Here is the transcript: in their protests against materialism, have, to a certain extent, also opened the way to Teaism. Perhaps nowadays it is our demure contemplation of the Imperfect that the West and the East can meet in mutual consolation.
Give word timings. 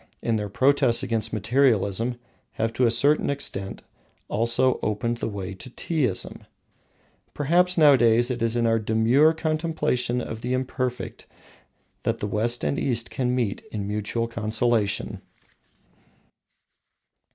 in 0.23 0.35
their 0.35 0.49
protests 0.49 1.03
against 1.03 1.31
materialism, 1.31 2.15
have, 2.53 2.73
to 2.73 2.87
a 2.87 2.89
certain 2.89 3.29
extent, 3.29 3.83
also 4.29 4.79
opened 4.81 5.17
the 5.17 5.29
way 5.29 5.53
to 5.53 5.69
Teaism. 5.69 6.43
Perhaps 7.35 7.77
nowadays 7.77 8.31
it 8.31 8.41
is 8.41 8.57
our 8.57 8.79
demure 8.79 9.31
contemplation 9.31 10.19
of 10.19 10.41
the 10.41 10.53
Imperfect 10.53 11.27
that 12.01 12.17
the 12.19 12.25
West 12.25 12.63
and 12.63 12.79
the 12.79 12.81
East 12.81 13.11
can 13.11 13.35
meet 13.35 13.61
in 13.71 13.87
mutual 13.87 14.27
consolation. 14.27 15.21